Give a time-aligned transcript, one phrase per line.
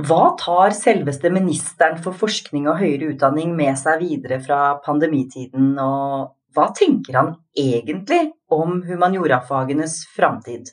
[0.00, 6.32] Hva tar selveste ministeren for forskning og høyere utdanning med seg videre fra pandemitiden, og
[6.56, 10.72] hva tenker han egentlig om humaniorafagenes framtid?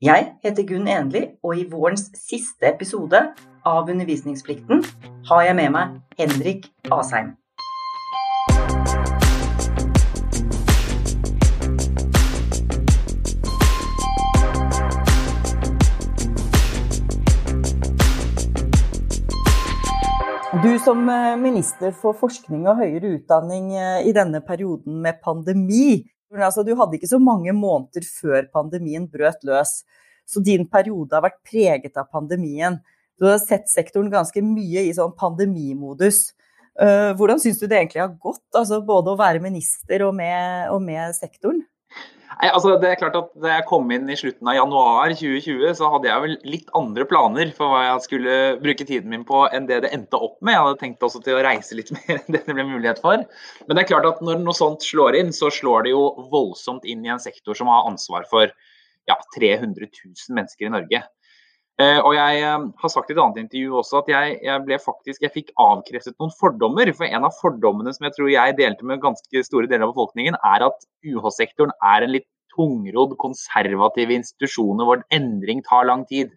[0.00, 3.20] Jeg heter Gunn Enli, og i vårens siste episode
[3.68, 4.80] av Undervisningsplikten
[5.28, 7.34] har jeg med meg Henrik Asheim.
[20.62, 26.04] Du som eh, minister for forskning og høyere utdanning eh, i denne perioden med pandemi,
[26.36, 29.80] altså, du hadde ikke så mange måneder før pandemien brøt løs.
[30.22, 32.78] Så din periode har vært preget av pandemien.
[33.18, 36.28] Du har sett sektoren ganske mye i sånn pandemimodus.
[36.78, 40.70] Eh, hvordan syns du det egentlig har gått, altså både å være minister og med,
[40.70, 41.64] og med sektoren?
[42.42, 45.76] Nei, altså det er klart at Da jeg kom inn i slutten av januar 2020,
[45.78, 49.44] så hadde jeg vel litt andre planer for hva jeg skulle bruke tiden min på
[49.54, 50.56] enn det det endte opp med.
[50.56, 53.22] Jeg hadde tenkt også til å reise litt mer enn det det ble mulighet for.
[53.68, 56.02] Men det er klart at når noe sånt slår inn, så slår det jo
[56.34, 58.50] voldsomt inn i en sektor som har ansvar for
[59.06, 61.04] ja, 300 000 mennesker i Norge.
[61.80, 64.76] Eh, og jeg eh, har sagt i et annet intervju også at jeg, jeg, ble
[64.82, 66.90] faktisk, jeg fikk avkreftet noen fordommer.
[66.96, 70.36] For en av fordommene som jeg tror jeg delte med ganske store deler av befolkningen,
[70.52, 76.34] er at UH-sektoren er en litt tungrodd, konservativ institusjon hvor endring tar lang tid.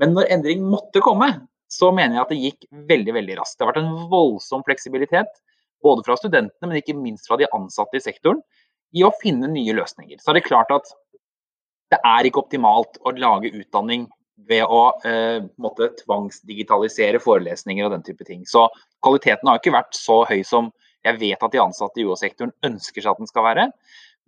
[0.00, 1.30] Men når endring måtte komme,
[1.72, 3.56] så mener jeg at det gikk veldig veldig raskt.
[3.56, 5.30] Det har vært en voldsom fleksibilitet,
[5.82, 8.42] både fra studentene, men ikke minst fra de ansatte i sektoren,
[8.92, 10.20] i å finne nye løsninger.
[10.20, 10.92] Så er det klart at
[11.92, 14.04] det er ikke optimalt å lage utdanning
[14.48, 18.46] ved å eh, måtte tvangsdigitalisere forelesninger og den type ting.
[18.48, 18.66] Så
[19.04, 23.02] kvaliteten har ikke vært så høy som jeg vet at de ansatte i UH-sektoren ønsker
[23.02, 23.68] seg at den skal være.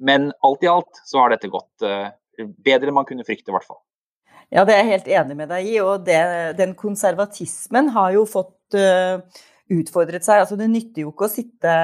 [0.03, 3.57] Men alt i alt så har dette gått eh, bedre enn man kunne frykte, i
[3.57, 3.81] hvert fall.
[4.53, 5.75] Ja, det er jeg helt enig med deg i.
[5.83, 6.21] Og det,
[6.59, 9.23] den konservatismen har jo fått uh,
[9.73, 10.43] utfordret seg.
[10.43, 11.75] Altså, det nytter jo ikke å sitte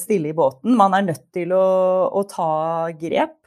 [0.00, 0.74] stille i båten.
[0.76, 1.64] Man er nødt til å,
[2.10, 2.50] å ta
[2.98, 3.37] grep.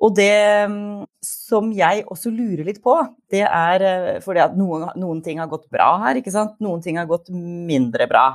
[0.00, 0.32] Og det
[0.70, 2.94] mm, som jeg også lurer litt på,
[3.32, 6.56] det er eh, fordi at noen, noen, ting har gått bra her, ikke sant.
[6.64, 8.26] Noen ting har gått mindre bra.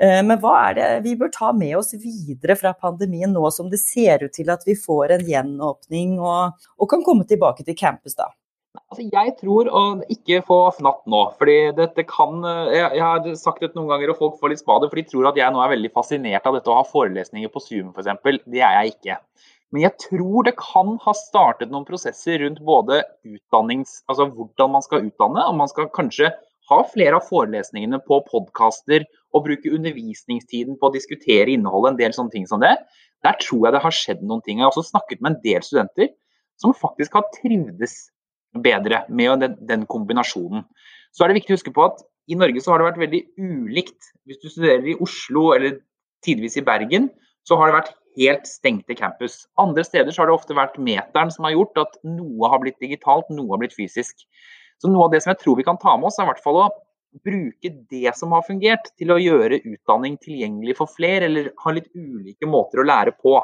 [0.00, 3.68] Eh, men hva er det vi bør ta med oss videre fra pandemien nå som
[3.72, 7.76] det ser ut til at vi får en gjenåpning og, og kan komme tilbake til
[7.76, 8.32] campus da?
[8.72, 11.20] Altså, jeg tror å ikke få fnatt nå.
[11.36, 14.64] fordi dette kan, eh, jeg, jeg, har sagt det noen ganger, og folk får litt
[14.64, 17.52] spade, for de tror at jeg nå er veldig fascinert av dette å ha forelesninger
[17.52, 18.40] på Zoom f.eks.
[18.48, 19.18] Det er jeg ikke.
[19.72, 24.84] Men jeg tror det kan ha startet noen prosesser rundt både utdannings, altså hvordan man
[24.84, 26.28] skal utdanne, og man skal kanskje
[26.70, 32.16] ha flere av forelesningene på podkaster og bruke undervisningstiden på å diskutere innholdet, en del
[32.16, 32.74] sånne ting som det.
[33.24, 34.60] Der tror jeg det har skjedd noen ting.
[34.60, 36.12] Jeg har også snakket med en del studenter
[36.60, 37.96] som faktisk har trivdes
[38.62, 40.66] bedre med den, den kombinasjonen.
[41.12, 43.22] Så er det viktig å huske på at i Norge så har det vært veldig
[43.40, 44.12] ulikt.
[44.28, 45.80] Hvis du studerer i Oslo eller
[46.24, 47.08] tidvis i Bergen,
[47.48, 49.42] så har det vært helt stengte campus.
[49.60, 53.30] Andre steder har det ofte vært meteren som har gjort at noe har blitt digitalt,
[53.32, 54.26] noe har blitt fysisk.
[54.82, 56.42] Så noe av det som jeg tror vi kan ta med oss, er i hvert
[56.42, 56.68] fall å
[57.22, 61.90] bruke det som har fungert, til å gjøre utdanning tilgjengelig for flere, eller ha litt
[61.94, 63.36] ulike måter å lære på.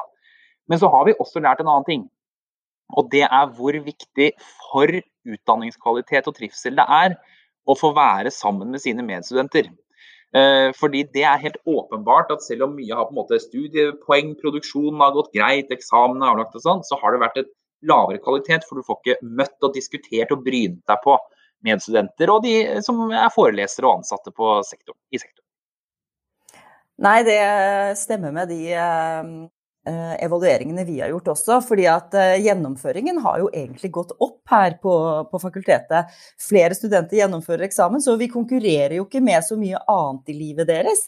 [0.69, 2.07] Men så har vi også lært en annen ting.
[2.97, 4.31] Og det er hvor viktig
[4.69, 4.89] for
[5.29, 7.15] utdanningskvalitet og trivsel det er
[7.69, 9.69] å få være sammen med sine medstudenter.
[10.35, 14.35] Eh, fordi det er helt åpenbart at selv om mye har på en måte studiepoeng,
[14.41, 17.51] produksjonen har gått greit, eksamen er avlagt og sånn, så har det vært et
[17.89, 21.17] lavere kvalitet, for du får ikke møtt og diskutert og brynt deg på
[21.65, 25.45] medstudenter og de som er forelesere og ansatte sektoren, i sektoren.
[26.99, 27.39] Nei, det
[27.97, 29.58] stemmer med de eh, Eh,
[30.23, 31.59] evalueringene vi har gjort også.
[31.65, 34.93] fordi at eh, gjennomføringen har jo egentlig gått opp her på,
[35.31, 36.13] på, fakultetet.
[36.41, 40.69] Flere studenter gjennomfører eksamen, så vi konkurrerer jo ikke med så mye annet i livet
[40.69, 41.07] deres.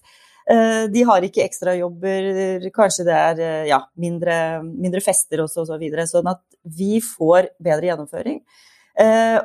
[0.49, 5.79] Eh, de har ikke ekstrajobber, kanskje det er ja, mindre, mindre, fester også, og så
[5.81, 6.07] videre.
[6.09, 8.43] Sånn at vi får bedre gjennomføring.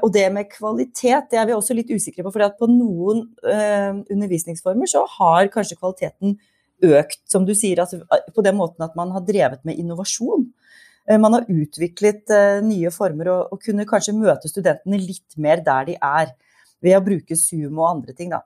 [0.02, 3.22] Og det med kvalitet det er vi også litt usikre på, for på noen
[4.10, 6.34] undervisningsformer så har kanskje kvaliteten
[6.84, 8.02] økt, som du sier, altså,
[8.34, 10.48] på den måten at man har drevet med innovasjon.
[11.08, 15.62] Eh, man har utviklet uh, nye former og, og, kunne kanskje møte studentene litt mer
[15.64, 16.34] der de er,
[16.84, 18.34] ved å bruke Zoom og andre ting.
[18.34, 18.42] Da.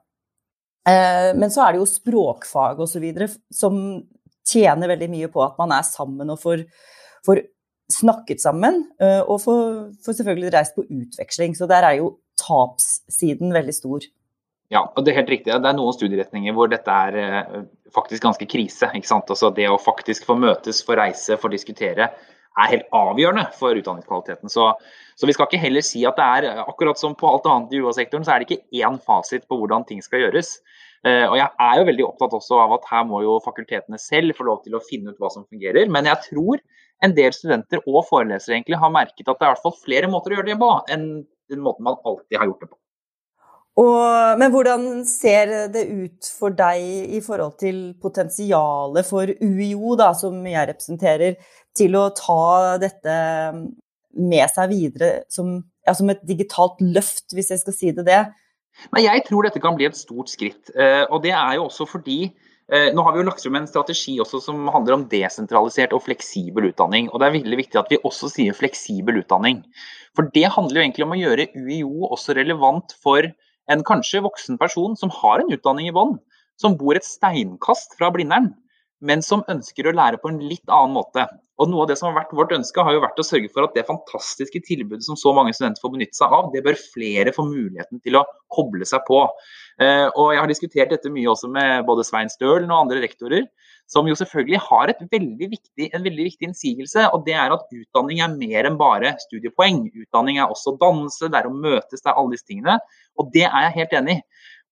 [1.35, 3.03] Men så er det jo språkfag osv.
[3.53, 3.75] som
[4.47, 6.63] tjener veldig mye på at man er sammen og får,
[7.27, 7.41] får
[7.91, 8.79] snakket sammen.
[9.27, 9.61] Og får,
[10.01, 11.53] får selvfølgelig reist på utveksling.
[11.59, 12.07] Så der er jo
[12.39, 14.07] tapssiden veldig stor.
[14.71, 15.51] Ja, og det er helt riktig.
[15.51, 18.87] Det er noen studieretninger hvor dette er eh, faktisk ganske krise.
[18.95, 19.31] ikke sant?
[19.33, 22.07] Altså Det å faktisk få møtes, få reise, få diskutere
[22.59, 24.51] er helt avgjørende for utdanningskvaliteten.
[24.51, 24.69] Så,
[25.15, 27.81] så, vi skal ikke heller si at det er akkurat som på alt annet i
[27.83, 30.57] UH-sektoren, så er det ikke én fasit på hvordan ting skal gjøres.
[31.01, 34.35] Uh, og jeg er jo veldig opptatt også av at her må jo fakultetene selv
[34.37, 35.87] få lov til å finne ut hva som fungerer.
[35.91, 36.61] Men jeg tror
[37.01, 40.11] en del studenter og forelesere egentlig har merket at det er i hvert fall flere
[40.11, 41.07] måter å gjøre det på enn
[41.51, 42.80] den måten man alltid har gjort det på.
[43.79, 50.11] Og, men hvordan ser det ut for deg i forhold til potensialet for UiO, da,
[50.17, 51.37] som jeg representerer,
[51.77, 53.15] til å ta dette
[54.19, 55.55] med seg videre som,
[55.87, 58.21] ja, som et digitalt løft, hvis jeg skal si det det?
[58.95, 60.71] Nei, jeg tror dette kan bli et stort skritt.
[60.75, 63.69] Eh, og det er jo også fordi eh, nå har vi jo lagt frem en
[63.69, 67.07] strategi også som handler om desentralisert og fleksibel utdanning.
[67.11, 69.63] og Det er veldig viktig at vi også sier fleksibel utdanning.
[70.17, 73.31] For det handler jo egentlig om å gjøre UiO også relevant for
[73.71, 76.17] en kanskje voksen person som har en utdanning i bånn,
[76.59, 78.51] som bor et steinkast fra Blindern,
[79.01, 81.25] men som ønsker å lære på en litt annen måte.
[81.61, 83.65] Og Noe av det som har vært vårt ønske, har jo vært å sørge for
[83.65, 87.33] at det fantastiske tilbudet som så mange studenter får benytte seg av, det bør flere
[87.35, 89.23] få muligheten til å koble seg på.
[89.79, 93.47] Eh, og Jeg har diskutert dette mye også med både Svein Stølen og andre rektorer
[93.91, 97.09] som jo selvfølgelig har veldig viktig, en veldig viktig innsigelse.
[97.11, 99.83] og Det er at utdanning er mer enn bare studiepoeng.
[100.05, 102.77] Utdanning er også dannelse, det er å møtes, det er alle disse tingene.
[103.19, 104.23] Og det er jeg helt enig i.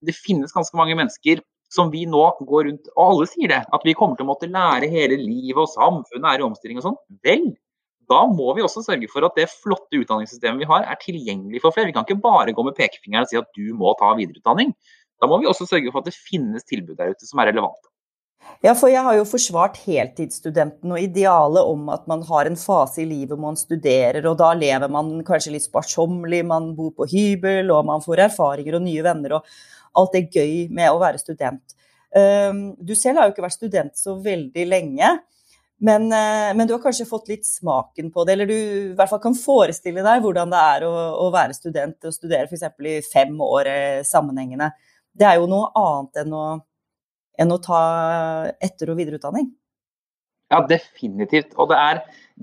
[0.07, 3.83] Det finnes ganske mange mennesker som vi nå går rundt Og alle sier det, at
[3.85, 6.97] vi kommer til å måtte lære hele livet, og samfunnet er i omstilling og sånn.
[7.27, 7.51] Vel,
[8.09, 11.75] da må vi også sørge for at det flotte utdanningssystemet vi har, er tilgjengelig for
[11.75, 11.89] flere.
[11.89, 14.73] Vi kan ikke bare gå med pekefingeren og si at du må ta videreutdanning.
[15.19, 17.89] Da må vi også sørge for at det finnes tilbud der ute som er relevante.
[18.63, 23.03] Ja, for jeg har jo forsvart heltidsstudenten og idealet om at man har en fase
[23.03, 27.07] i livet hvor man studerer, og da lever man kanskje litt sparsommelig, man bor på
[27.11, 31.21] hybel, og man får erfaringer og nye venner, og alt er gøy med å være
[31.21, 31.75] student.
[32.15, 35.13] Ehm, du selv har jo ikke vært student så veldig lenge,
[35.79, 39.11] men, eh, men du har kanskje fått litt smaken på det, eller du i hvert
[39.11, 40.93] fall kan forestille deg hvordan det er å,
[41.25, 42.65] å være student og studere f.eks.
[42.83, 44.73] i fem år eh, sammenhengende.
[45.15, 46.47] Det er jo noe annet enn å
[47.39, 47.81] enn å ta
[48.59, 49.47] etter- og videreutdanning?
[50.49, 51.53] Ja, definitivt.
[51.61, 51.99] Og det er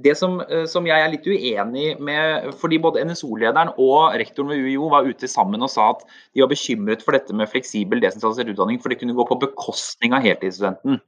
[0.06, 4.62] det som, eh, som, jeg er litt uenig med fordi Både NSO-lederen og rektoren ved
[4.62, 8.53] UiO var ute sammen og sa at de var bekymret for dette med fleksibel, desentralisert
[8.53, 11.00] utdanning, for det kunne gå på bekostning av heltidsstudenten.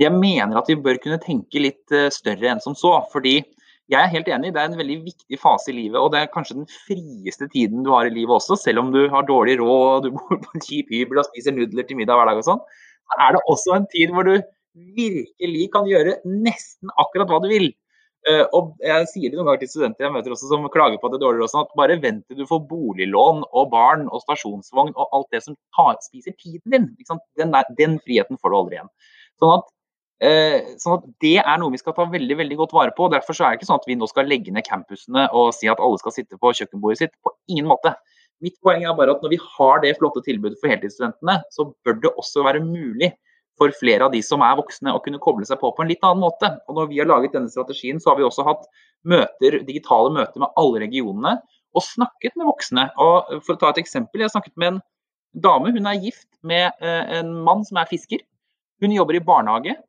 [0.00, 2.98] Jeg mener at vi bør kunne tenke litt eh, større enn som så.
[3.12, 3.40] fordi
[3.90, 6.28] jeg er helt enig, det er en veldig viktig fase i livet, og det er
[6.30, 9.96] kanskje den frieste tiden du har i livet også, selv om du har dårlig råd
[9.96, 12.46] og du bor på en kjip hybel og spiser nudler til middag hver dag og
[12.46, 12.62] sånn
[13.18, 14.36] er det også en tid hvor du
[14.96, 17.70] virkelig kan gjøre nesten akkurat hva du vil.
[18.28, 21.08] Uh, og jeg sier det noen ganger til studenter jeg møter også som klager på
[21.08, 24.20] at det er dårligere, også, at bare vent til du får boliglån og barn og
[24.26, 26.90] stasjonsvogn og alt det som tar, spiser tiden din.
[27.40, 28.92] Den, der, den, friheten får du aldri igjen.
[29.40, 29.72] Sånn at,
[30.20, 33.06] sånn at, Det er noe vi skal ta veldig veldig godt vare på.
[33.06, 35.54] og Derfor så er det ikke sånn at vi nå skal legge ned campusene og
[35.56, 37.14] si at alle skal sitte på kjøkkenbordet sitt.
[37.24, 37.94] På ingen måte.
[38.44, 41.98] Mitt poeng er bare at når vi har det flotte tilbudet for heltidsstudentene, så bør
[42.00, 43.12] det også være mulig
[43.60, 46.04] for flere av de som er voksne å kunne koble seg på på en litt
[46.06, 46.48] annen måte.
[46.68, 48.64] Og når vi har laget denne strategien, så har vi også hatt
[49.04, 51.36] møter, digitale møter med alle regionene
[51.76, 52.86] og snakket med voksne.
[53.00, 54.80] Og for å ta et eksempel, Jeg har snakket med en
[55.36, 55.72] dame.
[55.76, 58.24] Hun er gift med eh, en mann som er fisker.
[58.80, 59.82] Hun jobber i barnehage, eh,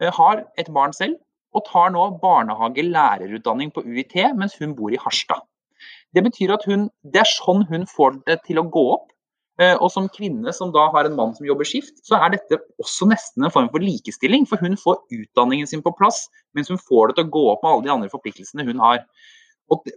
[0.00, 1.18] har et barn selv
[1.56, 5.42] og tar nå barnehagelærerutdanning på UiT mens hun bor i Harstad.
[6.14, 9.08] Det betyr at hun, det er sånn hun får det til å gå opp.
[9.58, 12.60] Eh, og som kvinne som da har en mann som jobber skift, så er dette
[12.78, 14.46] også nesten en form for likestilling.
[14.46, 17.64] For hun får utdanningen sin på plass, mens hun får det til å gå opp
[17.64, 19.02] med alle de andre forpliktelsene hun har.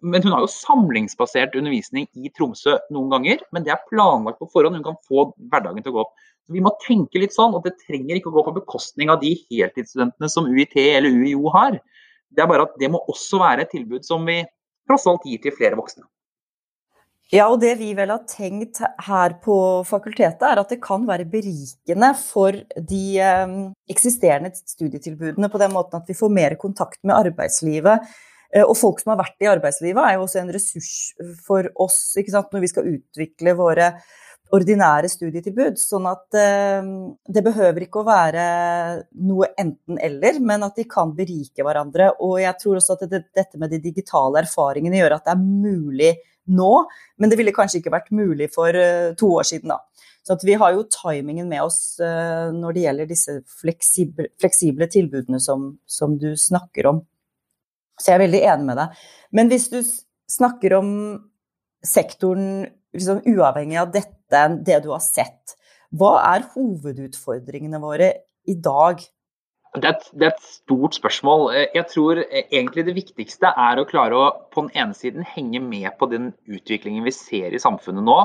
[0.02, 4.50] Men hun har jo samlingsbasert undervisning i Tromsø noen ganger, men det er planlagt på
[4.52, 4.80] forhånd.
[4.80, 6.14] Hun kan få hverdagen til å gå opp.
[6.48, 9.22] Så Vi må tenke litt sånn, og det trenger ikke å gå på bekostning av
[9.24, 11.80] de heltidsstudentene som UiT eller UiO har.
[12.32, 14.42] Det er bare at det må også være et tilbud som vi
[14.90, 16.04] tross alt gir til flere voksne.
[17.32, 19.56] Ja, og det vi vel har tenkt her på
[19.88, 23.54] fakultetet, er at det kan være berikende for de eh,
[23.94, 28.04] eksisterende studietilbudene på den måten at vi får mer kontakt med arbeidslivet.
[28.54, 30.92] Eh, og folk som har vært i arbeidslivet, er jo også en ressurs
[31.46, 33.94] for oss når vi skal utvikle våre
[34.52, 35.80] ordinære studietilbud.
[35.80, 36.90] Sånn at eh,
[37.32, 38.46] det behøver ikke å være
[39.24, 42.12] noe enten-eller, men at de kan berike hverandre.
[42.20, 45.46] Og jeg tror også at det, dette med de digitale erfaringene gjør at det er
[45.46, 46.12] mulig
[46.52, 46.74] nå,
[47.22, 49.80] men det ville kanskje ikke vært mulig for uh, to år siden, da.
[50.26, 55.40] Så vi har jo timingen med oss uh, når det gjelder disse fleksible, fleksible tilbudene
[55.42, 57.02] som, som, du snakker om.
[58.02, 59.02] Så jeg er veldig enig med deg.
[59.38, 59.80] Men hvis du
[60.32, 60.92] snakker om
[61.86, 62.66] sektoren
[62.96, 65.56] liksom, uavhengig av dette, det du har sett,
[65.92, 68.14] hva er hovedutfordringene våre
[68.50, 69.02] i dag?
[69.72, 71.46] Det er, et, det er, et, stort spørsmål.
[71.76, 75.88] Jeg tror egentlig det viktigste er å klare å på den ene siden henge med
[76.00, 78.18] på den utviklingen vi ser i samfunnet nå.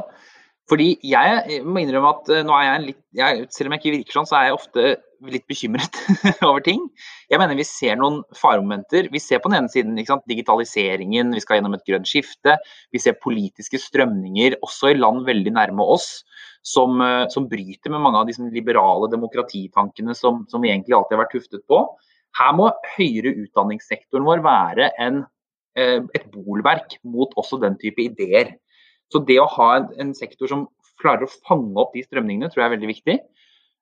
[0.67, 4.19] Fordi jeg må innrømme at nå er jeg litt jeg, Selv om jeg ikke virker
[4.19, 4.87] sånn, så er jeg ofte
[5.25, 5.99] litt bekymret
[6.49, 6.83] over ting.
[7.31, 9.09] Jeg mener vi ser noen faremomenter.
[9.13, 12.57] Vi ser på den ene siden sant, digitaliseringen, vi skal gjennom et grønt skifte.
[12.95, 16.11] Vi ser politiske strømninger også i land veldig nærme oss
[16.67, 21.17] som, eh, som bryter med mange av de liberale demokratitankene som, som, vi egentlig alltid
[21.17, 21.83] har vært tuftet på.
[22.37, 25.25] Her må høyere utdanningssektoren vår være en,
[25.79, 28.57] eh, et bolverk mot også den type ideer.
[29.13, 30.67] Så det å ha en, en sektor som
[31.01, 33.19] klarer å fange opp de strømningene, tror jeg er veldig viktig.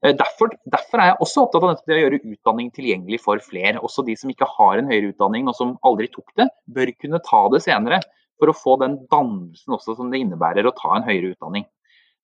[0.05, 3.81] Eh, derfor, derfor, er jeg også opptatt av det å gjøre utdanning tilgjengelig for flere.
[3.81, 7.23] Også de som ikke har en høyere utdanning og som aldri tok det, bør kunne
[7.25, 8.03] ta det senere.
[8.43, 11.65] For å få den dannelsen også som det innebærer å ta en høyere utdanning.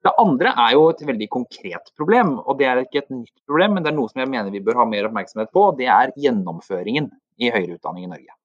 [0.05, 3.75] Det andre er jo et veldig konkret problem, og det er ikke et nytt problem,
[3.77, 5.91] men det er noe som jeg mener vi bør ha mer oppmerksomhet på, og det
[5.93, 7.11] er gjennomføringen
[7.41, 8.37] i høyere utdanning i Norge.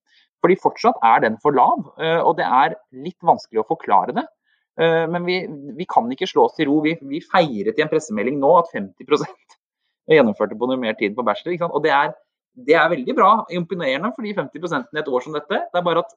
[0.44, 2.76] Fordi fortsatt er den for lav, eh, og det er
[3.06, 4.26] litt vanskelig å forklare det.
[4.82, 5.40] Eh, men vi,
[5.78, 6.82] vi, kan ikke slå oss til ro.
[6.86, 9.58] Vi, vi, feiret i en pressemelding nå at 50%
[10.12, 11.72] gjennomførte på normert tid på bachelor.
[11.72, 12.14] Og det er,
[12.68, 15.64] det er, veldig bra, imponerende for de 50% i et år som dette.
[15.72, 16.16] Det er bare at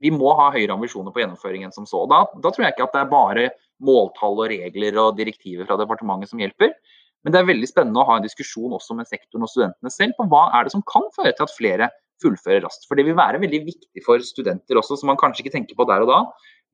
[0.00, 2.06] vi må ha høyere ambisjoner på gjennomføringen som så.
[2.08, 3.50] Da, da tror jeg ikke at det er bare
[3.84, 6.72] måltall og regler og direktiver fra departementet som hjelper.
[7.20, 10.16] Men det er veldig spennende å ha en diskusjon også med sektoren og studentene selv
[10.16, 11.90] på hva er det som kan føre til at flere
[12.24, 12.86] fullfører raskt.
[12.88, 15.84] For det vil være veldig viktig for studenter også, som man kanskje ikke tenker på
[15.88, 16.22] der og da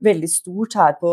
[0.04, 1.08] veldig stort her på,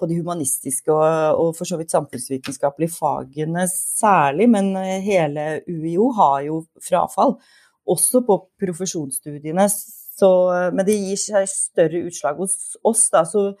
[0.00, 6.40] på de humanistiske og, og, for så vidt samfunnsvitenskapelige fagene særlig, men hele UiO har
[6.48, 7.38] jo frafall.
[7.90, 9.68] Også på profesjonsstudiene.
[9.70, 10.30] Så,
[10.74, 12.54] men det gir seg større utslag hos
[12.86, 13.10] oss.
[13.12, 13.54] Da, så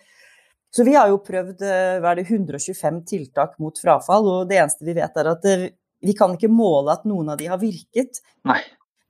[0.70, 4.60] så vi har jo prøvd eh, hva er det, 125 tiltak mot frafall, og det
[4.60, 7.58] eneste vi vet er at eh, vi kan ikke måle at noen av de har
[7.60, 8.22] virket.
[8.48, 8.60] Nei.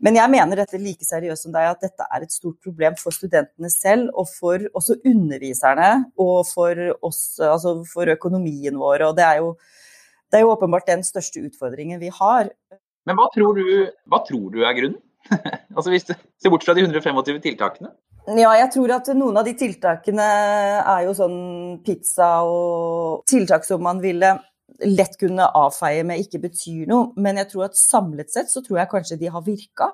[0.00, 3.12] Men jeg mener dette like seriøst som deg, at dette er et stort problem for
[3.12, 9.05] studentene selv, og for også underviserne, og for oss, altså for økonomien vår.
[9.11, 9.52] Og det er jo,
[10.33, 12.49] det er jo åpenbart den største utfordringen vi har.
[13.05, 15.02] Men hva tror du, hva tror du er grunnen?
[15.77, 17.93] altså hvis du ser bort fra de 125 tiltakene?
[18.37, 20.27] Ja, jeg tror at noen av de tiltakene
[20.79, 21.41] er jo sånn
[21.85, 24.37] pizza og tiltak som man ville
[24.87, 27.11] lett kunne avfeie med ikke betyr noe.
[27.21, 29.91] Men jeg tror at samlet sett så tror jeg kanskje de har virka.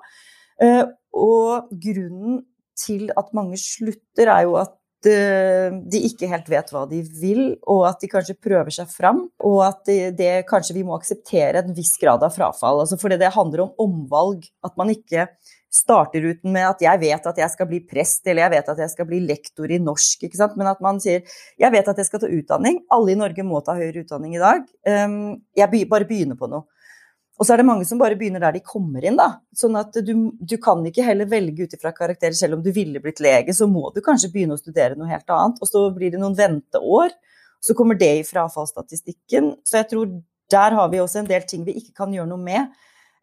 [0.63, 0.83] Eh,
[1.17, 2.43] og grunnen
[2.77, 4.75] til at mange slutter, er jo at
[5.07, 9.25] de ikke helt vet hva de vil, og at de kanskje prøver seg fram.
[9.45, 12.83] Og at det, det kanskje vi må akseptere en viss grad av frafall.
[12.83, 14.47] Altså fordi det handler om omvalg.
[14.65, 15.27] At man ikke
[15.73, 18.81] starter ut med at jeg vet at jeg skal bli prest, eller jeg vet at
[18.83, 20.55] jeg skal bli lektor i norsk, ikke sant?
[20.59, 21.25] men at man sier
[21.59, 24.41] jeg vet at jeg skal ta utdanning, alle i Norge må ta høyere utdanning i
[24.41, 26.65] dag, ehm, jeg bare begynner på noe.
[27.37, 29.27] Og så er det mange som bare begynner der de kommer inn, da.
[29.55, 32.33] Sånn at du, du kan ikke heller velge ut ifra karakterer.
[32.37, 35.29] Selv om du ville blitt lege, så må du kanskje begynne å studere noe helt
[35.33, 35.61] annet.
[35.61, 37.13] Og så blir det noen venteår.
[37.61, 39.53] Så kommer det i frafallsstatistikken.
[39.65, 40.09] Så jeg tror
[40.51, 42.73] der har vi også en del ting vi ikke kan gjøre noe med.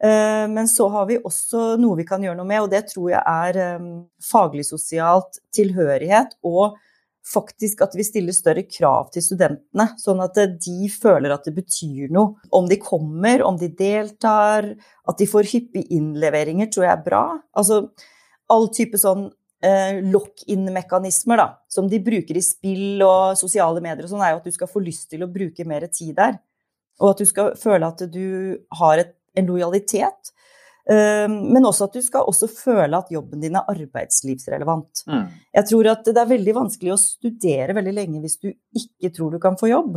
[0.05, 3.13] Eh, men så har vi også noe vi kan gjøre noe med, og det tror
[3.15, 3.87] jeg er eh,
[4.31, 6.37] faglig-sosialt tilhørighet.
[6.47, 6.77] Og
[7.25, 12.13] faktisk at vi stiller større krav til studentene, sånn at de føler at det betyr
[12.13, 12.37] noe.
[12.55, 14.69] Om de kommer, om de deltar,
[15.09, 17.25] at de får hyppige innleveringer, tror jeg er bra.
[17.57, 17.81] Altså
[18.53, 19.27] all type sånn
[19.65, 24.43] eh, lock-in-mekanismer da, som de bruker i spill og sosiale medier og sånn, er jo
[24.43, 26.39] at du skal få lyst til å bruke mer tid der.
[27.03, 30.33] Og at du skal føle at du har et en lojalitet.
[30.91, 35.05] Eh, men også at du skal også føle at jobben din er arbeidslivsrelevant.
[35.09, 35.27] Mm.
[35.57, 39.31] Jeg tror at det er veldig vanskelig å studere veldig lenge hvis du ikke tror
[39.35, 39.93] du kan få jobb.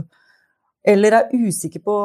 [0.87, 1.95] Eller er usikker på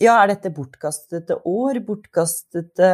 [0.00, 2.90] ja, er dette bortkastede år, bortkastede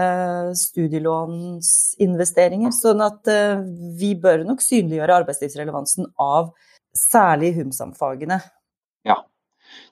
[0.59, 2.73] studielånsinvesteringer?
[2.75, 3.62] Sånn at uh,
[3.95, 6.50] vi bør nok synliggjøre arbeidslivsrelevansen av
[6.99, 8.40] særlig HUMSAM-fagene.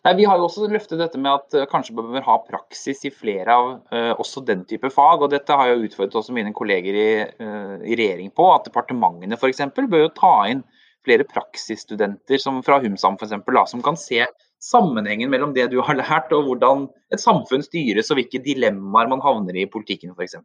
[0.04, 3.04] Nei, Vi har jo også løftet dette med at uh, kanskje vi bør ha praksis
[3.08, 5.24] i flere av uh, også den type fag.
[5.24, 7.10] og Dette har jeg utfordret også mine kolleger i,
[7.40, 8.48] uh, i regjering på.
[8.52, 9.64] At departementene f.eks.
[9.80, 10.64] bør jo ta inn
[11.04, 14.24] flere praksisstudenter som fra HumSam for eksempel, som kan se
[14.64, 19.20] sammenhengen mellom det du har lært og hvordan et samfunn styres og hvilke dilemmaer man
[19.20, 20.38] havner i i politikken f.eks.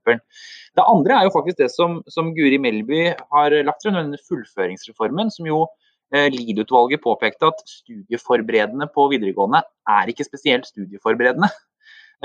[0.76, 5.32] Det andre er jo faktisk det som, som Guri Melby har lagt frem, denne fullføringsreformen,
[5.32, 11.52] som jo Eh, Lied-utvalget påpekte at studieforberedende på videregående er ikke spesielt studieforberedende.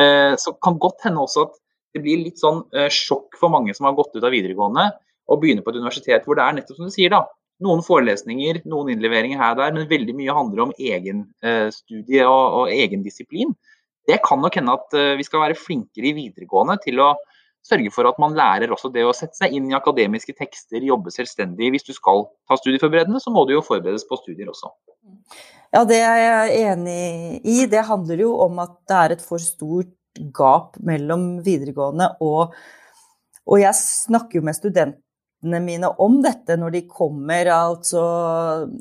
[0.00, 1.58] Eh, så kan godt hende også at
[1.94, 4.88] det blir litt sånn uh, sjokk for mange som har gått ut av videregående
[5.30, 7.20] og begynner på et universitet hvor det er nettopp som du sier, da.
[7.62, 12.72] Noen forelesninger, noen innleveringer her og der, men veldig mye handler om egenstudie og, og
[12.74, 13.54] egen disiplin.
[14.10, 17.12] Det kan nok hende at vi skal være flinkere i videregående til å
[17.64, 21.12] sørge for at man lærer også det å sette seg inn i akademiske tekster, jobbe
[21.14, 21.70] selvstendig.
[21.72, 24.70] Hvis du skal ta studieforberedende, så må du jo forberedes på studier også.
[25.74, 27.64] Ja, det er jeg enig i.
[27.70, 29.94] Det handler jo om at det er et for stort
[30.36, 32.54] gap mellom videregående og
[33.44, 37.50] Og jeg snakker jo med studentene mine om dette når de kommer.
[37.52, 38.00] Altså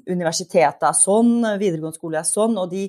[0.07, 2.85] universitetet er sånn, videregående skole er sånn, og de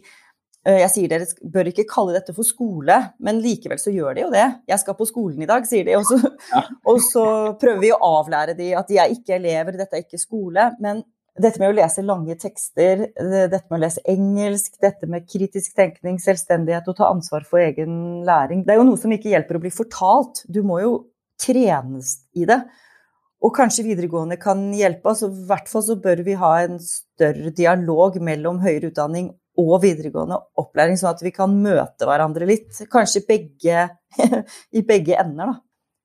[0.64, 4.30] jeg sier dere bør ikke kalle dette for skole, men likevel så gjør de jo
[4.33, 4.47] det.
[4.71, 5.99] Jeg skal på skolen i dag, sier de.
[5.99, 6.16] Og så,
[6.52, 6.62] ja.
[6.90, 7.25] og så
[7.61, 10.71] prøver vi å avlære de at de er ikke elever, dette er ikke skole.
[10.80, 11.02] Men
[11.37, 16.16] dette med å lese lange tekster, dette med å lese engelsk, dette med kritisk tenkning,
[16.23, 19.64] selvstendighet og ta ansvar for egen læring, det er jo noe som ikke hjelper å
[19.66, 20.47] bli fortalt.
[20.49, 20.97] Du må jo
[21.44, 22.62] trenes i det.
[23.44, 25.11] Og kanskje videregående kan hjelpe.
[25.11, 29.76] altså I hvert fall så bør vi ha en større dialog mellom høyere utdanning og
[29.84, 32.73] videregående opplæring, sånn at vi kan møte hverandre litt.
[32.90, 33.87] Kanskje begge,
[34.78, 35.61] i begge ender, da.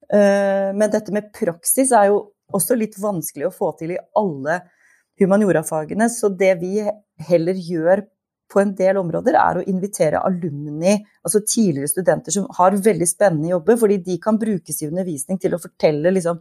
[0.09, 2.21] Eh, men dette med praksis er jo
[2.55, 4.61] også litt vanskelig å få til i alle
[5.21, 6.09] humaniorafagene.
[6.13, 6.77] Så det vi
[7.29, 8.05] heller gjør
[8.49, 13.51] på en del områder, er å invitere alumni, altså tidligere studenter som har veldig spennende
[13.51, 16.39] jobber, fordi de kan brukes i undervisning til å fortelle liksom,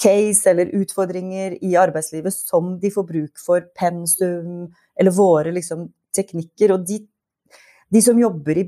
[0.00, 4.68] case eller utfordringer i arbeidslivet som de får bruk for pensum,
[5.00, 6.74] eller våre liksom, teknikker.
[6.76, 7.00] Og de,
[7.90, 8.66] de som jobber i,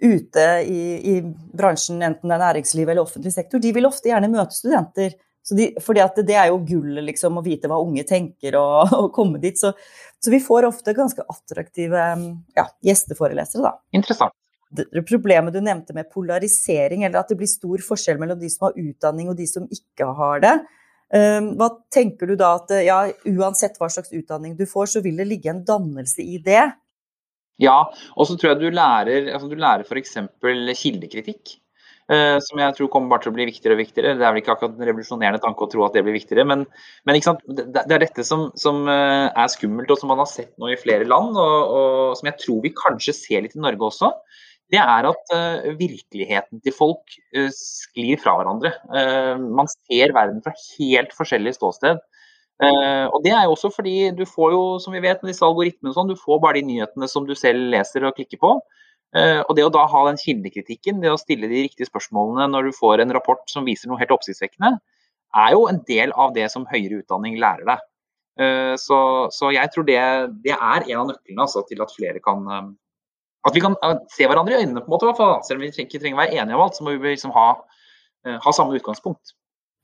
[0.00, 0.82] ute i,
[1.12, 1.16] i,
[1.56, 5.16] bransjen, enten det er næringsliv eller offentlig sektor, de vil ofte gjerne møte studenter.
[5.56, 9.40] De, fordi det er jo gullet, liksom, å vite hva unge tenker og, og komme
[9.42, 9.58] dit.
[9.58, 9.72] Så,
[10.20, 12.04] så, vi får ofte ganske attraktive
[12.56, 13.74] ja, gjesteforelesere, da.
[13.96, 14.36] Interessant.
[14.70, 18.68] Det, problemet du nevnte med polarisering, eller at det blir stor forskjell mellom de som
[18.68, 20.54] har utdanning og de som ikke har det.
[21.16, 23.00] Ehm, hva tenker du da at ja,
[23.30, 26.68] uansett hva slags utdanning du får, så vil det ligge en dannelse i det?
[27.60, 27.80] Ja,
[28.16, 30.16] og så tror jeg du lærer, altså du lærer f.eks.
[30.80, 31.58] kildekritikk.
[32.10, 34.16] Uh, som jeg tror kommer bare til å bli viktigere og viktigere.
[34.18, 36.64] Det er vel ikke akkurat en revolusjonerende tanke å tro at det blir viktigere, men,
[37.06, 40.72] men det, er dette som, som uh, er skummelt, og som man har sett nå
[40.72, 44.10] i flere land, og, og, som jeg tror vi kanskje ser litt i Norge også
[44.70, 48.72] det er at uh, virkeligheten til folk uh, sklir fra hverandre.
[48.86, 51.98] Uh, man ser verden fra helt forskjellig ståsted.
[52.60, 55.94] og Det er jo også fordi du får jo, som vi vet med disse algoritmene,
[55.96, 58.50] sånn, du får bare de nyhetene som du selv leser og klikker på.
[59.16, 62.76] og Det å da ha den kildekritikken, det å stille de riktige spørsmålene når du
[62.76, 64.74] får en rapport som viser noe helt oppsiktsvekkende,
[65.40, 67.88] er jo en del av det som høyere utdanning lærer deg.
[68.84, 69.00] Så,
[69.32, 69.98] så, jeg tror det,
[70.44, 72.44] det er en av nøklene altså, til at flere kan
[73.48, 73.76] at vi kan
[74.12, 76.58] se hverandre i øynene, på en måte, selv om vi ikke trenger å være enige
[76.58, 76.76] om alt.
[76.76, 77.46] Så må vi liksom ha,
[78.26, 79.32] eh, ha samme utgangspunkt.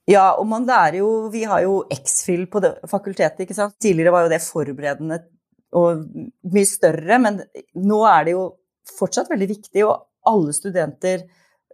[0.06, 3.74] Ja, og man lærer jo Vi har jo X-FIL på det, fakultetet, ikke sant.
[3.82, 5.18] Tidligere var jo det forberedende
[5.76, 6.04] og
[6.54, 7.40] mye større, men
[7.74, 8.44] nå er det jo
[8.96, 11.26] fortsatt veldig viktig, og alle studenter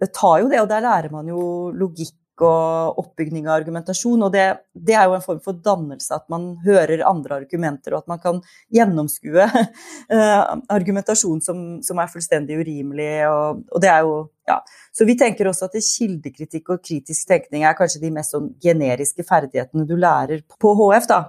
[0.09, 4.23] tar jo det, og der lærer man jo logikk og oppbygning av argumentasjon.
[4.25, 8.03] Og det, det, er jo en form for dannelse, at man hører andre argumenter, og
[8.03, 8.41] at man kan
[8.73, 10.43] gjennomskue uh,
[10.77, 13.11] argumentasjon som, som, er fullstendig urimelig.
[13.29, 14.17] Og, og, det er jo,
[14.49, 14.59] ja.
[14.93, 19.27] Så vi tenker også at kildekritikk og kritisk tenkning er kanskje de mest sånn generiske
[19.29, 21.09] ferdighetene du lærer på HF.
[21.13, 21.23] da.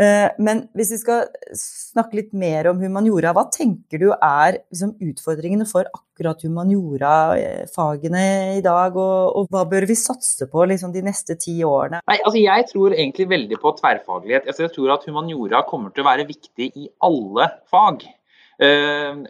[0.00, 1.26] Eh, men hvis vi skal
[1.58, 8.24] snakke litt mer om humaniora, hva tenker du er liksom, utfordringene for akkurat humaniora-fagene
[8.56, 12.00] i dag, og, og, hva bør vi satse på liksom, de neste ti årene?
[12.08, 14.48] Nei, altså, jeg tror egentlig veldig på tverrfaglighet.
[14.48, 18.06] Altså, jeg tror at humaniora kommer til å være viktig i alle fag.
[18.62, 19.24] Uh,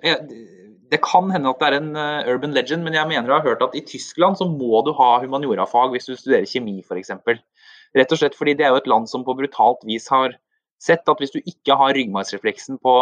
[0.92, 1.94] det kan hende at det er en
[2.28, 5.14] urban legend, men jeg mener jeg har hørt at i Tyskland så må du ha
[5.22, 7.14] humaniorafag hvis du studerer kjemi f.eks.
[7.96, 10.36] Rett og slett fordi det er jo et land som på brutalt vis har
[10.82, 12.96] sett at hvis du ikke har ryggmargsrefleksen på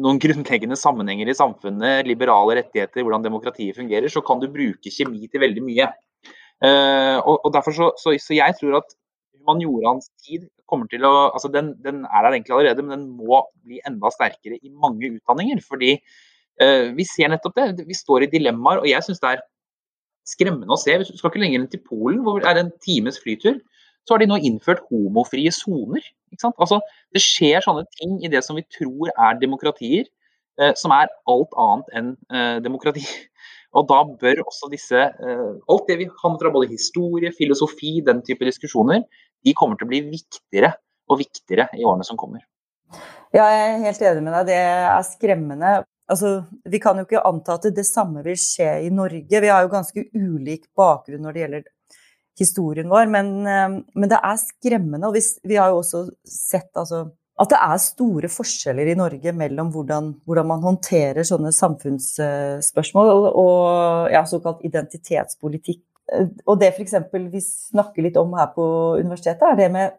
[0.00, 5.26] noen grunnleggende sammenhenger i samfunnet, liberale rettigheter, hvordan demokratiet fungerer, så kan du bruke kjemi
[5.28, 5.90] til veldig mye.
[6.60, 8.90] Uh, og, og, derfor så, så, så, jeg tror at
[9.38, 13.40] humanioraens tid kommer til å altså den, den, er her egentlig allerede, men den må
[13.64, 15.62] bli enda sterkere i mange utdanninger.
[15.64, 17.86] Fordi uh, vi ser nettopp det.
[17.88, 19.46] Vi står i dilemmaer, og jeg syns det er
[20.28, 20.98] skremmende å se.
[21.00, 23.56] Du skal ikke lenger enn til Polen, hvor det er en times flytur
[24.10, 26.02] så har de nå innført homofrie soner.
[26.50, 26.80] Altså,
[27.14, 30.08] det skjer sånne ting i det som vi tror er demokratier,
[30.58, 33.06] eh, som er alt annet enn eh, demokrati.
[33.78, 38.18] Og da bør også disse eh, Alt det vi kan fra både historie, filosofi, den
[38.26, 39.04] type diskusjoner,
[39.46, 40.72] de kommer til å bli viktigere
[41.06, 42.42] og viktigere i årene som kommer.
[43.30, 44.50] Ja, jeg er helt enig med deg.
[44.50, 45.74] Det er skremmende.
[46.10, 46.32] altså,
[46.66, 49.42] vi kan jo ikke anta at det samme vil skje i Norge.
[49.46, 51.68] Vi har jo ganske ulik bakgrunn når det gjelder
[52.40, 55.08] historien vår, men, eh, men det er skremmende.
[55.08, 57.04] Og vi, vi, har jo også sett altså,
[57.40, 63.54] at det er store forskjeller i Norge mellom hvordan, hvordan man håndterer sånne samfunnsspørsmål og,
[64.12, 65.84] ja, såkalt identitetspolitikk
[66.48, 66.94] og det f.eks.
[67.30, 68.64] vi snakker litt om her på
[68.98, 69.98] universitetet, er det med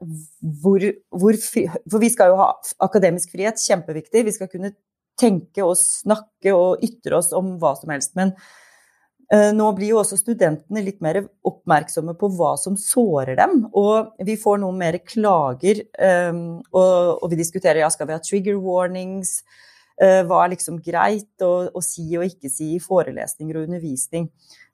[0.63, 0.83] hvor,
[1.15, 2.49] hvor, For vi skal jo ha
[2.83, 4.25] akademisk frihet, kjempeviktig.
[4.27, 4.73] Vi skal kunne
[5.19, 8.15] tenke og snakke og ytre oss om hva som helst.
[8.19, 8.33] Men
[9.31, 13.61] nå blir jo også studentene litt mer oppmerksomme på hva som sårer dem.
[13.79, 15.83] Og vi får noen mer klager,
[16.31, 19.39] um, og, vi diskuterer ja, skal vi ha trigger warnings.
[20.01, 24.27] Uh, hva er liksom greit å, å si og ikke si i forelesninger og undervisning.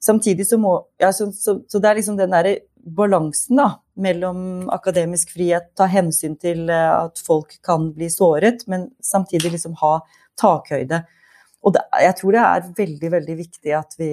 [0.03, 2.55] Samtidig så må ja, så, så, så, det er liksom den derre
[2.97, 3.67] balansen da,
[3.99, 9.75] mellom akademisk frihet, ta hensyn til eh, at folk kan bli såret, men samtidig liksom
[9.81, 9.97] ha
[10.39, 11.01] takhøyde.
[11.67, 14.11] Og det, jeg tror det er veldig, veldig viktig at vi,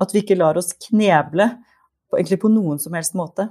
[0.00, 1.50] at vi ikke lar oss kneble
[2.08, 3.50] på, egentlig på noen som helst måte.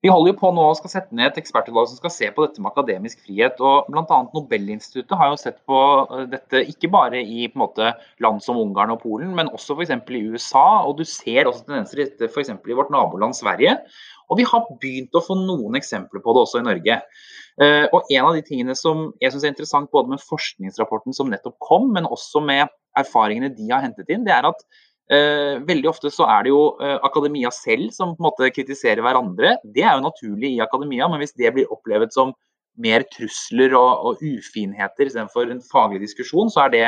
[0.00, 2.44] Vi holder jo på nå og skal sette ned et ekspertutvalg som skal se på
[2.44, 3.60] dette med akademisk frihet.
[3.60, 4.20] og Bl.a.
[4.34, 7.92] Nobelinstituttet har jo sett på eh, dette ikke bare i måte,
[8.24, 9.92] land som Ungarn og Polen, men også f.eks.
[9.92, 10.66] i USA.
[10.88, 12.54] og Du ser også tendenser i dette f.eks.
[12.56, 13.76] i vårt naboland Sverige.
[14.30, 17.00] Og vi har begynt å få noen eksempler på det også i Norge.
[17.60, 21.28] Uh, og En av de tingene som jeg synes er interessant både med forskningsrapporten som
[21.28, 24.89] nettopp kom, men også med erfaringene de har hentet inn, det er at Eh,
[25.66, 29.56] veldig ofte så er det jo eh, akademia selv som på en måte kritiserer hverandre.
[29.74, 32.34] Det er jo naturlig i akademia, men hvis det blir opplevet som
[32.80, 36.84] mer trusler og, og ufinheter istedenfor en faglig diskusjon, så er det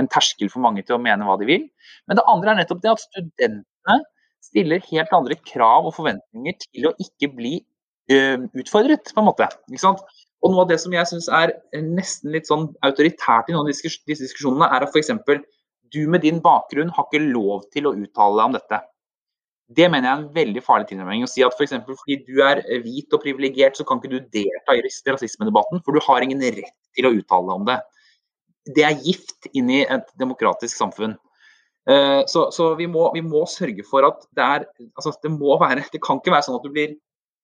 [0.00, 1.64] en terskel for mange til å mene hva de vil.
[2.08, 3.98] Men det andre er nettopp det at studentene
[4.42, 7.54] stiller helt andre krav og forventninger til å ikke bli
[8.12, 8.18] ø,
[8.58, 9.48] utfordret, på en måte.
[10.42, 13.72] Og noe av det som jeg syns er nesten litt sånn autoritært i noen av
[13.72, 15.12] disse diskusjonene, er at f.eks
[15.92, 18.80] du med din bakgrunn har ikke lov til å uttale deg om dette.
[19.72, 21.24] Det mener jeg er en veldig farlig tilnærming.
[21.24, 21.74] Å si at f.eks.
[21.86, 25.96] For fordi du er hvit og privilegert, så kan ikke du delta i rasismedebatten, for
[25.96, 27.78] du har ingen rett til å uttale deg om det.
[28.76, 31.16] Det er gift inn i et demokratisk samfunn.
[31.90, 35.56] Eh, så, så vi, må, vi, må, sørge for at det er altså det, må
[35.58, 36.92] være, det kan ikke være sånn at du blir,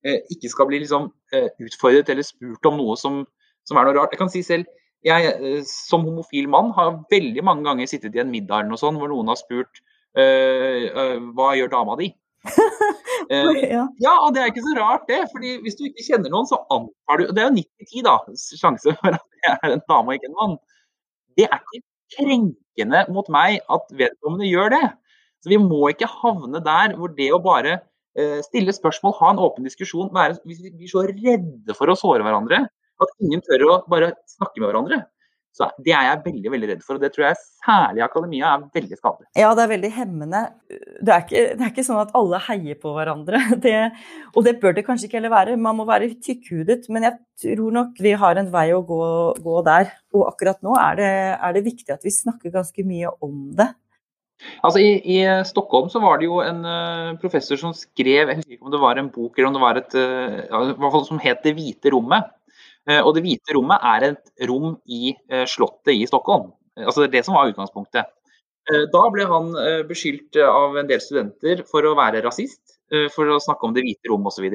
[0.06, 3.24] eh, ikke skal bli liksom, eh, utfordret eller spurt om noe som,
[3.66, 4.14] som er noe rart.
[4.14, 4.68] Jeg kan si selv
[5.06, 8.80] jeg eh, som homofil mann har veldig mange ganger sittet i en middag eller noe
[8.80, 9.82] sånt, hvor noen har spurt
[10.18, 12.10] uh, uh, hva gjør dama di?
[12.48, 14.14] uh, ja.
[14.14, 15.24] og det er ikke så rart, det.
[15.34, 18.16] fordi hvis du ikke kjenner noen, så antar du Det er jo 90-10 da,
[18.62, 20.56] sjanse for at det er en dame og ikke en mann.
[21.38, 21.84] Det er ikke
[22.18, 24.86] krenkende mot meg at vedkommende gjør det.
[25.44, 27.78] Så Vi må ikke havne der hvor det å bare
[28.42, 32.24] stille spørsmål, ha en åpen diskusjon være, Hvis vi blir så redde for å såre
[32.26, 32.64] hverandre,
[33.04, 35.02] at ingen tør å bare snakke med hverandre.
[35.58, 38.66] Så Det er jeg veldig veldig redd for, og det tror jeg særlig akademia er
[38.76, 39.26] veldig skadelig.
[39.40, 40.42] Ja, det er veldig hemmende.
[40.70, 43.40] Det er ikke, det er ikke sånn at alle heier på hverandre.
[43.64, 43.74] Det,
[44.38, 45.56] og det bør det kanskje ikke heller være.
[45.58, 46.84] Man må være tykkhudet.
[46.94, 49.02] Men jeg tror nok vi har en vei å gå,
[49.42, 49.90] gå der.
[50.14, 53.72] Og akkurat nå er det, er det, viktig at vi snakker ganske mye om det.
[54.62, 58.54] Altså i, i, Stockholm så var det jo en uh, professor som skrev jeg husker
[58.54, 61.56] ikke om det var en bok eller om det var et, uh, som het 'Det
[61.58, 62.30] hvite rommet'.
[62.88, 66.50] Eh, og Det hvite rommet er et rom i eh, slottet i Stockholm.
[66.78, 68.08] Altså Det som var utgangspunktet.
[68.68, 69.52] Eh, da ble han
[69.88, 72.62] beskyldt av en del studenter for å være rasist,
[73.12, 74.46] for å snakke om Det hvite rom osv.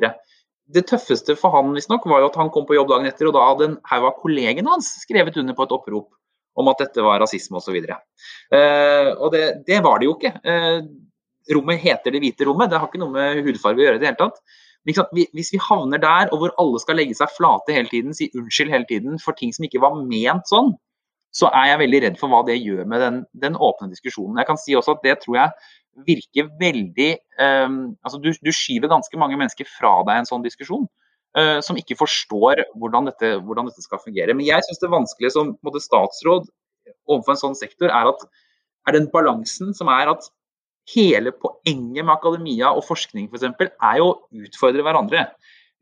[0.74, 3.36] Det tøffeste for han visstnok var jo at han kom på jobb dagen etter, og
[3.36, 6.08] da hadde en haug av kollegene hans skrevet under på et opprop
[6.58, 7.78] om at dette var rasisme osv.
[7.78, 8.58] Og, så
[9.20, 10.34] og det, det var det jo ikke.
[11.54, 14.10] Rommet heter Det hvite rommet, det har ikke noe med hudfarge å gjøre i det
[14.10, 14.42] hele tatt.
[14.84, 18.74] Hvis vi havner der, og hvor alle skal legge seg flate hele tiden, si unnskyld
[18.74, 20.74] hele tiden for ting som ikke var ment sånn,
[21.34, 24.38] så er jeg veldig redd for hva det gjør med den, den åpne diskusjonen.
[24.38, 28.90] Jeg kan si også at det tror jeg virker veldig um, altså du, du, skyver
[28.90, 30.86] ganske mange mennesker fra deg en sånn diskusjon.
[31.34, 34.36] Uh, som ikke forstår hvordan dette, hvordan dette, skal fungere.
[34.38, 36.46] Men jeg syns det vanskelige som måte, statsråd
[37.10, 38.28] overfor en sånn sektor, er at
[38.86, 40.28] er den balansen som er at
[40.92, 43.46] hele poenget med akademia og forskning f.eks.
[43.72, 45.28] er jo å utfordre hverandre.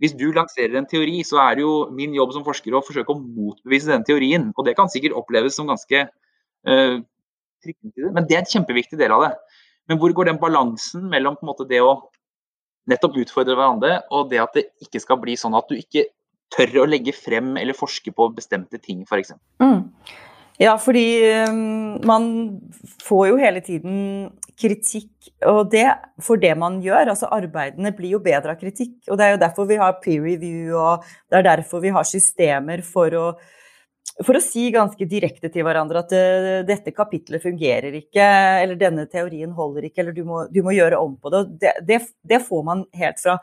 [0.02, 3.14] Hvis du lanserer en teori, så er det jo min jobb som forsker å forsøke
[3.14, 4.48] å motbevise den teorien.
[4.58, 6.96] Og det kan sikkert oppleves som ganske uh,
[7.62, 9.36] men det er en kjempeviktig del av det.
[9.90, 11.94] Men hvor går den balansen mellom på en måte, det å
[12.90, 16.08] nettopp utfordre hverandre, og det at det ikke skal bli sånn at du ikke
[16.52, 19.36] tør å legge frem eller forske på bestemte ting, f.eks.
[19.62, 19.86] Mm.
[20.62, 21.06] Ja, fordi
[21.50, 22.26] um, man
[23.02, 23.96] får jo hele tiden
[24.62, 25.88] kritikk, og det
[26.22, 27.14] for det man gjør.
[27.16, 29.00] Altså arbeidene blir jo bedre av kritikk.
[29.10, 32.06] Og det er jo derfor vi har peer review, og det er derfor vi har
[32.08, 33.26] systemer for å
[34.26, 38.26] for å si ganske direkte til hverandre at uh, dette kapitlet fungerer ikke,
[38.62, 41.42] eller denne teorien holder ikke, eller du må, du må gjøre om på det.
[41.62, 42.00] Det, det.
[42.28, 43.38] det, får man helt fra,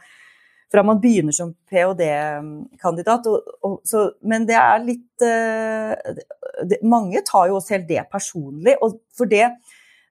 [0.72, 3.28] fra man begynner som ph.d.-kandidat.
[4.20, 5.94] Men det er litt uh,
[6.68, 8.76] det, Mange tar jo også helt det personlig.
[8.82, 9.48] og for det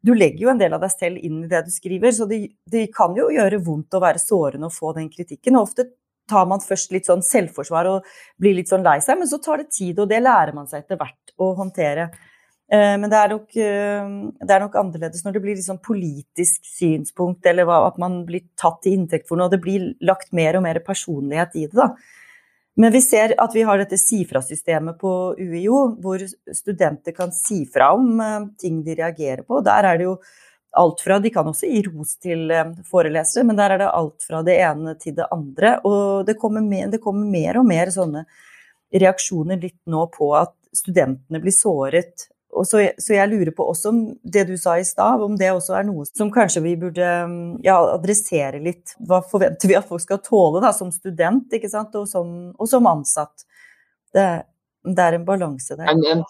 [0.07, 2.37] du legger jo en del av deg selv inn i det du skriver, så det,
[2.69, 5.57] det kan jo gjøre vondt å være sårende og få den kritikken.
[5.57, 5.87] Og ofte
[6.29, 8.07] tar man først litt sånn selvforsvar og
[8.39, 10.83] blir litt sånn lei seg, men så tar det tid, og det lærer man seg
[10.83, 12.09] etter hvert å håndtere.
[12.67, 14.07] Eh, men det er, nok, eh,
[14.43, 18.81] det er nok annerledes når det blir sånn politisk synspunkt, eller at man blir tatt
[18.83, 21.77] til inntekt for noe, og det blir lagt mer og mer personlighet i det.
[21.77, 21.93] da.
[22.77, 26.21] Men vi ser at vi har dette si fra-systemet på UiO, hvor
[26.53, 29.63] studenter kan si fra om eh, ting de reagerer på.
[29.63, 30.19] Der er det jo
[30.77, 32.51] alt fra De kan også gi ros til
[32.85, 35.77] forelesere, men der er det alt fra det ene til det andre.
[35.87, 38.27] Og det kommer mer, det kommer mer og mer sånne
[38.93, 42.27] reaksjoner litt nå på at studentene blir såret.
[42.65, 45.75] Så, så, jeg lurer på også om det du sa i stad, om det også
[45.77, 47.07] er noe som kanskje vi burde
[47.65, 48.95] ja, adressere litt.
[48.97, 51.95] Hva forventer vi at folk skal tåle da, som student ikke sant?
[51.99, 53.45] Og, som, og som ansatt?
[54.15, 54.27] Det,
[54.87, 55.91] det, er en balanse der.
[55.91, 56.23] En, en,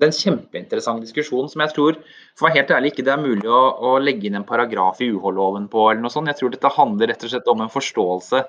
[0.00, 3.12] det er en kjempeinteressant diskusjon som jeg tror for å være helt ærlig, ikke det
[3.12, 5.90] er mulig å, å legge inn en paragraf i UH-loven på.
[5.90, 6.30] eller noe sånt.
[6.32, 8.44] Jeg tror dette handler rett og slett om en forståelse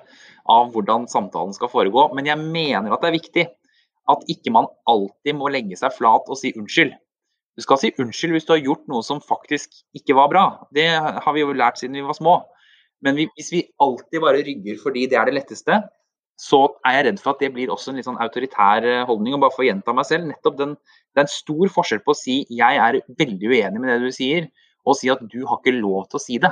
[0.56, 2.06] av hvordan samtalen skal foregå.
[2.16, 3.44] Men jeg mener at det er viktig
[4.10, 6.94] at ikke man alltid må legge seg flat og si unnskyld.
[7.56, 10.44] Du skal si unnskyld hvis du har gjort noe som faktisk ikke var bra.
[10.74, 12.40] Det har vi jo lært siden vi var små.
[13.02, 15.82] Men hvis vi alltid bare rygger fordi det er det letteste,
[16.40, 19.36] så er jeg redd for at det blir også en litt sånn autoritær eh, holdning.
[19.36, 20.74] og bare for å gjenta meg selv, nettopp den,
[21.12, 24.14] Det er en stor forskjell på å si jeg er veldig uenig med det du
[24.16, 24.48] sier,
[24.88, 26.50] og si at du har ikke lov til å si det.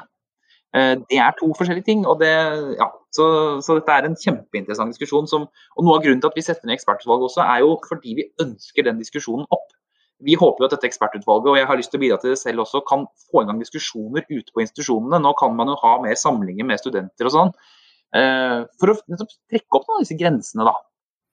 [0.76, 2.04] Eh, det er to forskjellige ting.
[2.06, 2.30] og det,
[2.78, 3.26] ja, så,
[3.64, 5.28] så, dette er en kjempeinteressant diskusjon.
[5.30, 8.16] Som, og Noe av grunnen til at vi setter ned ekspertutvalget også, er jo fordi
[8.20, 9.68] vi ønsker den diskusjonen opp.
[10.24, 12.40] Vi håper jo at dette ekspertutvalget og jeg har lyst til å bidra til det
[12.42, 15.22] selv også, kan få i gang diskusjoner ute på institusjonene.
[15.24, 17.54] Nå kan man jo ha mer samlinger med studenter og sånn.
[18.20, 20.74] Eh, for å trekke opp noen av disse grensene, da.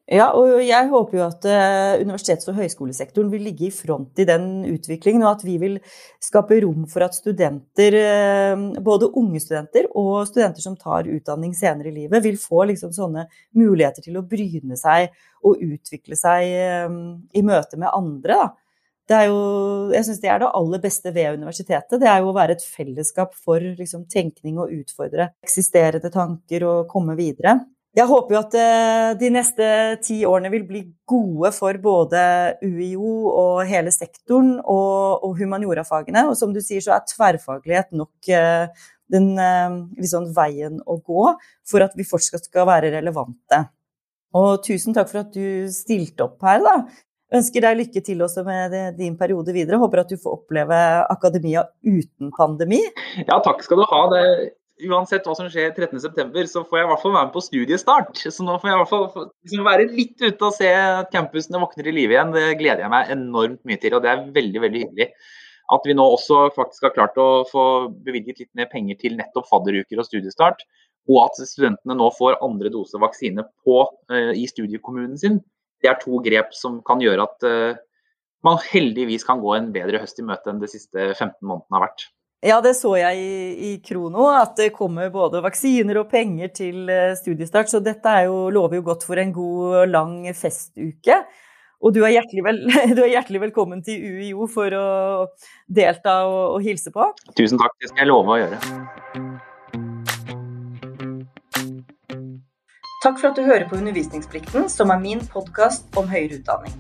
[0.08, 4.26] Ja, og jeg håper jo at uh, universitets- og høyskolesektoren vil ligge i front i
[4.28, 5.76] den utviklingen, og at vi vil
[6.24, 11.91] skape rom for at studenter, uh, både unge studenter og studenter som tar utdanning senere
[11.91, 13.26] i livet, vil få liksom sånne
[13.60, 15.12] muligheter til å bryne seg
[15.43, 16.96] og utvikle seg uh,
[17.36, 18.39] i møte med andre.
[18.39, 18.54] Da
[19.08, 19.43] det er jo,
[19.93, 21.96] jeg syns det er det aller beste ved universitetet.
[22.02, 26.89] Det er jo å være et fellesskap for liksom, tenkning og utfordre eksisterende tanker og
[26.91, 27.56] komme videre.
[27.97, 29.67] Jeg håper jo at eh, de neste
[30.05, 32.19] ti årene vil bli gode for både
[32.62, 36.27] UiO og hele sektoren og, og humaniorafagene.
[36.29, 39.31] Og som du sier, så er tverrfaglighet nok eh, den
[39.95, 41.25] liksom, veien å gå
[41.65, 43.63] for at vi fortsatt skal være relevante.
[44.38, 46.77] Og tusen takk for at du stilte opp her, da.
[47.38, 49.79] Ønsker deg lykke til også med din periode videre.
[49.81, 50.77] Håper at du får oppleve
[51.10, 52.83] akademia uten pandemi.
[53.25, 54.03] Ja, takk skal du ha.
[54.13, 54.21] Det,
[54.86, 58.22] uansett hva som skjer 13.9, så får jeg i hvert fall være med på studiestart.
[58.22, 61.62] Så nå får jeg i hvert fall liksom være litt ute og se at campusene
[61.63, 62.34] våkner i live igjen.
[62.36, 65.10] Det gleder jeg meg enormt mye til, og det er veldig, veldig hyggelig.
[65.76, 67.63] At vi nå også faktisk har klart å få
[68.06, 70.63] bevilget litt mer penger til nettopp fadderuker og studiestart.
[71.08, 75.42] Og at studentene nå får andre dose vaksine på, uh, i studiekommunen sin
[75.84, 77.80] det er to grep som kan gjøre at uh,
[78.46, 81.86] man heldigvis kan gå en bedre høst i møte enn de siste 15 månedene har
[81.88, 82.08] vært.
[82.45, 86.84] Ja, det så jeg i, i, Krono, at det kommer både vaksiner og penger til
[86.86, 87.71] uh, studiestart.
[87.71, 91.17] Så dette jo, lover jo godt for en god, lang festuke.
[91.82, 92.62] Og du er, hjertelig, vel,
[92.97, 94.86] du er hjertelig velkommen til UiO for å
[95.65, 97.10] delta og, og hilse på.
[97.38, 98.62] Tusen takk, det skal jeg love å gjøre.
[103.02, 106.78] Takk for at du hører på Undervisningsplikten, som er min podkast om høyere utdanning.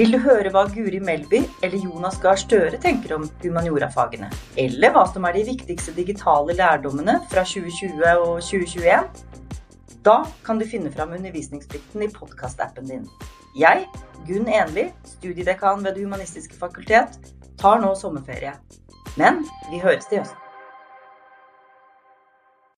[0.00, 4.30] Vil du høre hva Guri Melby eller Jonas Gahr Støre tenker om humaniorafagene?
[4.62, 9.20] Eller hva som er de viktigste digitale lærdommene fra 2020 og 2021?
[10.00, 13.04] Da kan du finne fram undervisningsplikten i podkastappen din.
[13.60, 13.84] Jeg,
[14.24, 17.20] Gunn Enli, studiedekan ved Det humanistiske fakultet,
[17.60, 18.56] tar nå sommerferie.
[19.20, 20.49] Men vi høres til høsten.